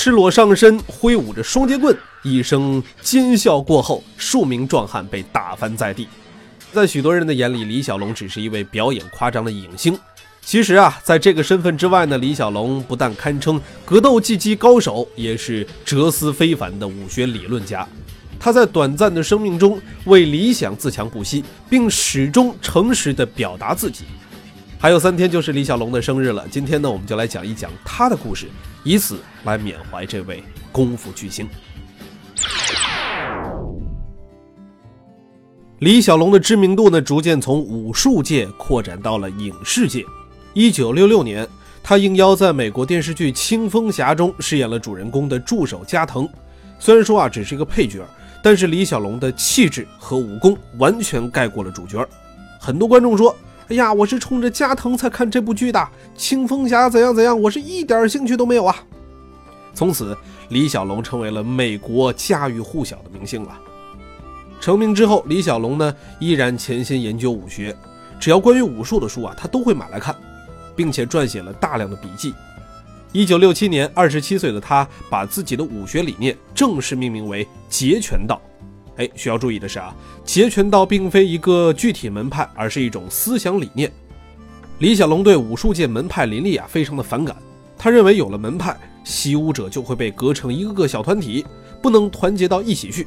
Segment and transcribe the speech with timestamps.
[0.00, 6.06] 赤裸上身，挥舞着双截棍，一声尖笑过后，数名壮汉被打翻在地。
[6.72, 9.98] 在许多人的眼里，李小龙只是一位表演夸张的影星。
[10.40, 17.84] 其实啊，在这个身份之外呢，李小龙不但堪称格斗技击高手，也是哲思非凡的武学理论家。
[18.38, 24.04] 他在短暂的生命中为理想自强不息，并始终诚实地表达自己。
[24.80, 28.46] 还有三天就是李小龙的生日了，今天呢，我们就来讲一讲他的故事，
[28.84, 31.48] 以此来缅怀这位功夫巨星。
[35.80, 40.04] 李小龙的知名度呢，逐渐从武术界扩展到了影视界。
[40.54, 41.44] 一九六六年，
[41.82, 46.28] 他应邀在美国电视剧《青蜂侠》中饰演了主人公的助手加藤。
[46.78, 48.06] 虽然说啊，只是一个配角，
[48.44, 52.08] 但是李小龙的气质和武功完全盖过了主角。
[52.60, 53.34] 很多观众说。
[53.70, 58.74] 哎呀，我是冲着加藤才看这部剧的，青风侠怎样怎样，我是一点兴趣都没有啊。
[59.74, 60.16] 从此，
[60.48, 63.58] 李小龙成为了美国家喻户晓的明星了。
[64.58, 67.76] 成名之后，李小龙呢依然潜心研究武学，
[68.18, 70.16] 只要关于武术的书啊，他都会买来看，
[70.74, 72.32] 并且撰写了大量的笔记。
[73.12, 78.40] 一九六七年，二十七岁的他把自己的武学理念正式命名为截拳道。
[78.98, 79.94] 哎，需要注意的是啊，
[80.24, 83.90] 截拳道并非一个具体门派，而是一种思想理念。
[84.80, 87.36] 李小龙对武术界门派林立啊非常的反感，
[87.76, 91.46] 他认为有了门派，习武者就会被隔成一个个小团体，
[91.80, 93.06] 不能团结到一起去。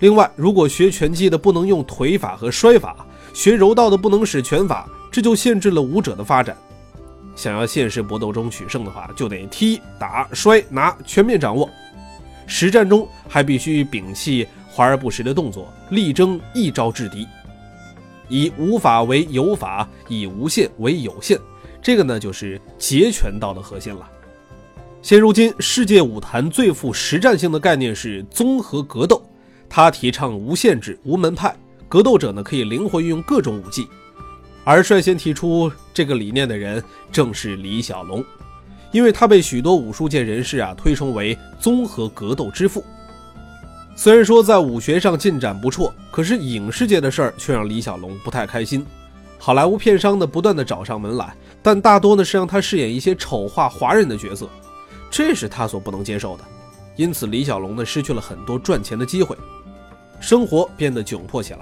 [0.00, 6.56] 另外，如果学拳击的不能用腿法和摔法，学柔道的不能使拳法，这就限制了武者的发展。
[7.36, 11.68] 想要现实搏斗中取胜的话，就得踢、打、摔、拿全面掌握。
[12.46, 14.46] 实战中还必须摒弃。
[14.74, 17.28] 华而不实的动作，力争一招制敌，
[18.28, 21.38] 以无法为有法，以无限为有限，
[21.80, 24.10] 这个呢就是截拳道的核心了。
[25.00, 29.22] 现如今，世界武坛最富实战性的概念是综合格斗，
[29.68, 31.54] 它提倡无限制、无门派，
[31.88, 33.86] 格斗者呢可以灵活运用各种武技。
[34.64, 36.82] 而率先提出这个理念的人
[37.12, 38.24] 正是李小龙，
[38.90, 42.82] 因为他被许多武术界人士啊推崇为综合格斗之父。
[43.96, 48.84] 虽然说在武学上进展不错，可是影视界的事儿却让李小龙不太开心。
[49.38, 54.48] 好莱坞片商呢不断的找上门来，但大多呢是让他饰演一些丑化华人的角色，
[55.10, 56.44] 这是他所不能接受的。
[56.96, 59.36] 因此，李小龙呢失去了很多赚钱的机会，
[60.20, 61.60] 生活变得窘迫起来。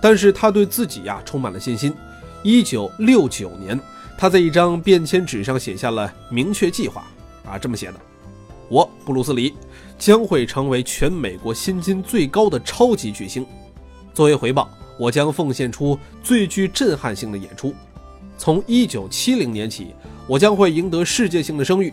[0.00, 1.94] 但是他对自己呀充满了信心。
[2.42, 3.80] 一九六九年，
[4.18, 7.04] 他在一张便签纸上写下了明确计划，
[7.44, 7.94] 啊，这么写的：
[8.68, 9.54] 我布鲁斯李。
[9.98, 13.46] 将会成为全美国薪金最高的超级巨星。
[14.12, 14.68] 作为回报，
[14.98, 17.74] 我将奉献出最具震撼性的演出。
[18.36, 19.94] 从1970年起，
[20.26, 21.92] 我将会赢得世界性的声誉。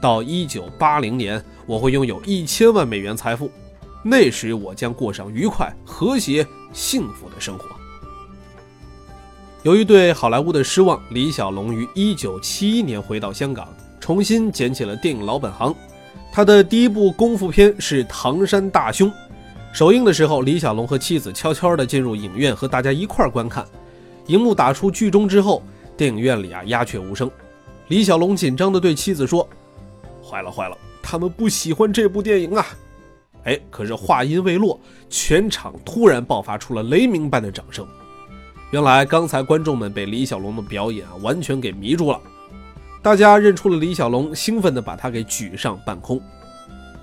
[0.00, 3.50] 到1980年，我会拥有一千万美元财富。
[4.02, 7.66] 那时，我将过上愉快、和谐、幸福的生活。
[9.64, 13.68] 由于对好莱坞的失望，李小龙于1971年回到香港，
[14.00, 15.74] 重新捡起了电影老本行。
[16.34, 19.08] 他的第一部功夫片是《唐山大兄》，
[19.72, 23.64] 首映的时候，李小龙和妻子悄悄地进入影院和大家一块观看。
[24.26, 25.62] 荧幕打出剧终之后，
[25.96, 27.30] 电影院里啊鸦雀无声。
[27.86, 29.48] 李小龙紧张地对妻子说
[30.28, 32.66] ：“坏了坏了，他们不喜欢这部电影啊！”
[33.44, 37.86] 哎，可是话音未落，全场突然爆发出了雷鸣般的掌声。
[38.72, 42.20] 原来刚才观众们被李小龙的表演啊完全给迷住了。
[43.04, 46.18] 大家认出了李小龙，兴奋地把他给举上半空。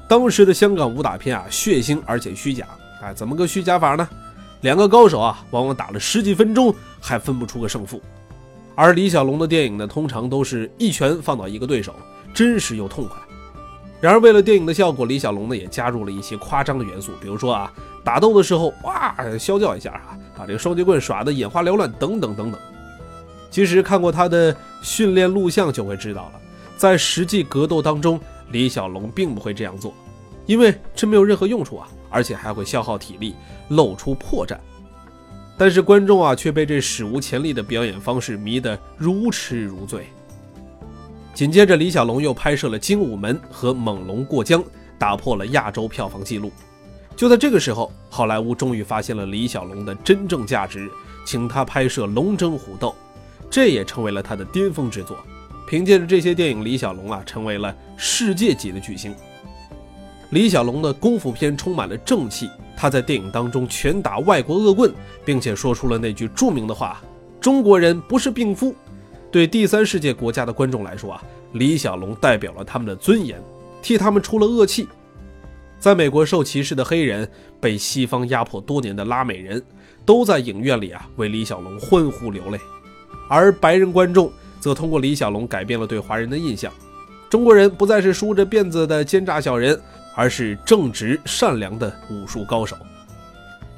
[0.08, 2.66] 当时的香港武打片啊，血腥而且虚假。
[3.04, 4.10] 哎，怎么个虚假法呢？
[4.62, 8.02] 两个高手啊，往往打了十几分钟还分不出个胜负。
[8.74, 11.94] 而李小龙的电影呢，通常都是一拳放倒一个对手，
[12.34, 13.16] 真实又痛快。
[14.00, 17.72] 然而，为了电影的效果，李小龙呢也加入了一些夸张的元素，比如说啊，
[18.04, 22.60] 打斗的时候哇啸叫一下啊，把这个双截棍耍得眼花缭乱，等等等等。
[23.52, 26.42] 其实看过他的训练录像就会知道了，
[26.78, 28.20] 在实际格斗当中，
[28.50, 29.94] 李小龙并不会这样做，
[30.46, 33.36] 因为这没有任何用处啊，而且还会消耗体力，
[33.68, 34.58] 露出破绽。
[35.58, 40.08] 但是观众啊却被这史无前例的表演方式迷得如痴如醉。
[41.34, 44.62] 紧接着，李小龙又拍摄了《精武门》和《猛龙过江》，
[44.98, 46.52] 打破了亚洲票房纪录。
[47.16, 50.90] 就在这个时候，好莱坞终于发现了李小龙的真正价值，
[51.26, 52.90] 请他拍摄《龙争虎斗》，
[53.52, 55.18] 这也成为了他的巅峰之作。
[55.68, 59.14] 凭借着这些电影，李小龙啊成为了世界级的巨星。
[60.32, 64.94] 李小龙的功夫片充满了正气，他在电影当中拳打外国恶棍，
[65.26, 67.02] 并且说出了那句著名的话
[67.40, 68.74] ：“中国人不是病夫。”
[69.32, 71.24] 对第三世界国家的观众来说啊，
[71.54, 73.42] 李小龙代表了他们的尊严，
[73.82, 74.88] 替他们出了恶气。
[75.80, 79.62] 在美国受歧视的黑人，被西方压迫多年的拉美人，
[80.06, 82.60] 都在影院里啊为李小龙欢呼流泪，
[83.32, 84.30] 而白人观众
[84.60, 86.70] 则通过李小龙改变了对华人的印象。
[87.30, 89.80] 中国人不再是梳着辫子的奸诈小人，
[90.14, 92.76] 而是正直善良的武术高手。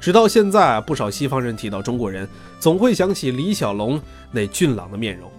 [0.00, 2.28] 直到现在，不少西方人提到中国人，
[2.58, 4.00] 总会想起李小龙
[4.32, 5.30] 那俊朗的面容。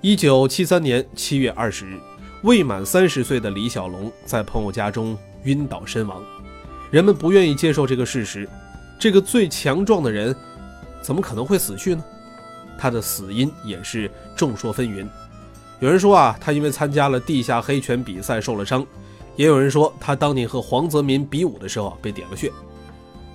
[0.00, 1.98] 一九七三年七月二十日。
[2.42, 6.22] 未满三十岁的李小龙在朋友家中晕倒身亡，
[6.90, 8.48] 人们不愿意接受这个事实。
[8.98, 10.34] 这个最强壮的人，
[11.02, 12.02] 怎么可能会死去呢？
[12.80, 15.06] 他的死因也是众说纷纭。
[15.80, 18.82] 有人说啊，他因为参加了地下黑拳比赛受了伤；
[19.36, 22.50] 也有人说他当年和黄泽民比武的时候被点了穴。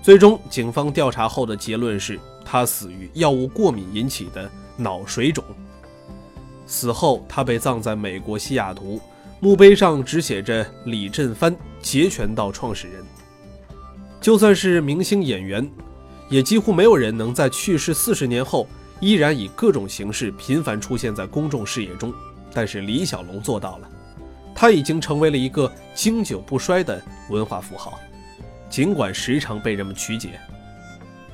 [0.01, 5.44] 最终，警方调查后的结论是他死于药物过敏引起的脑水肿。
[6.68, 9.00] 死后，他被葬在美国西雅图，
[9.39, 13.03] 墓碑上只写着“李振藩，截拳道创始人”。
[14.21, 15.68] 就算是明星演员，
[16.30, 18.68] 也几乎没有人能在去世四十年后
[19.00, 22.13] 依然以各种形式频繁出现在公众视野中。
[22.53, 23.89] 但是李小龙做到了，
[24.53, 28.00] 他已经成为了一个经久不衰的文化符号，
[28.69, 30.39] 尽管时常被人们曲解。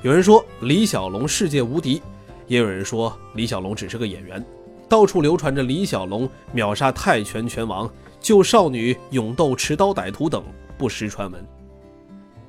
[0.02, 2.02] 有人说李小龙世界无敌，
[2.48, 4.44] 也有人说李小龙只是个演员。
[4.88, 7.88] 到处流传着李小龙秒杀泰拳拳王、
[8.20, 10.44] 救少女、勇斗持刀歹徒等
[10.76, 11.46] 不实传闻。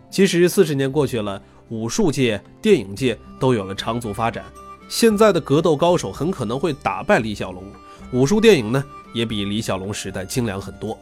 [0.10, 4.44] 其实四十年过去了，武术界、电影界都有了长足发展。
[4.90, 7.64] 现在的格斗高手很可能会打败李小龙，
[8.12, 8.84] 武术电影呢
[9.14, 10.98] 也比李小龙时代精良很多。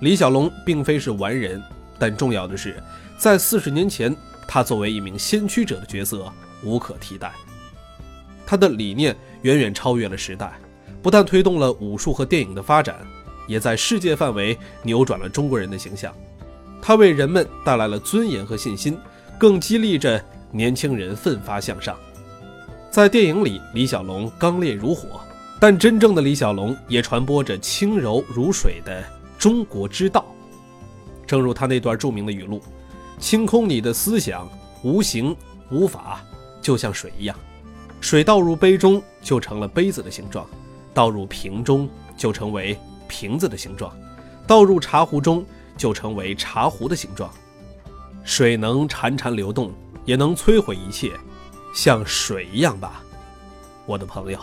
[0.00, 1.62] 李小龙并非是完人，
[1.98, 2.82] 但重要的是，
[3.16, 4.14] 在四十年前，
[4.46, 6.30] 他作为一名先驱者的角色
[6.62, 7.32] 无可替代。
[8.44, 10.52] 他的理念远远超越了时代，
[11.02, 12.98] 不但推动了武术和电影的发展，
[13.48, 16.14] 也在世界范围扭转了中国人的形象。
[16.82, 18.98] 他为人们带来了尊严和信心，
[19.38, 20.22] 更激励着
[20.52, 21.96] 年轻人奋发向上。
[22.96, 25.20] 在电影里，李小龙刚烈如火，
[25.60, 29.04] 但真正的李小龙也传播着轻柔如水的
[29.38, 30.24] 中国之道。
[31.26, 32.58] 正如他那段著名的语录
[33.20, 34.48] ：“清空你的思想，
[34.82, 35.36] 无形
[35.70, 36.22] 无法，
[36.62, 37.36] 就像水一样。”
[38.00, 40.48] 水倒入杯中就成了杯子的形状，
[40.94, 43.94] 倒入瓶中就成为瓶子的形状，
[44.46, 45.44] 倒入茶壶中
[45.76, 47.30] 就成为茶壶的形状。
[48.24, 49.70] 水能潺潺流动，
[50.06, 51.12] 也能摧毁一切，
[51.76, 53.02] 像水一样吧，
[53.84, 54.38] 我的朋友。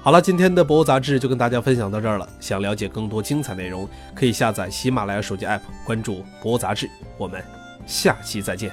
[0.00, 2.28] 好了，今天的博物杂志就跟大家分享到这儿了。
[2.38, 6.88] 想了解更多精彩内容，可以下载喜马拉雅手机 APP，关注博物杂志。
[7.18, 7.44] 我们
[7.88, 8.72] 下期再见。